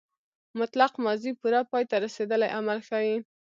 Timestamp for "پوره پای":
1.39-1.83